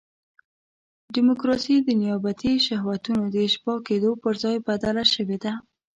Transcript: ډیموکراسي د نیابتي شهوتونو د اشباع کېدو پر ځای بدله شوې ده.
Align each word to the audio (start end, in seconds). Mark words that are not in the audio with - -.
ډیموکراسي 1.15 1.75
د 1.81 1.89
نیابتي 2.01 2.53
شهوتونو 2.67 3.23
د 3.29 3.35
اشباع 3.47 3.77
کېدو 3.87 4.11
پر 4.23 4.33
ځای 4.43 4.57
بدله 4.67 5.03
شوې 5.13 5.37
ده. 5.43 5.53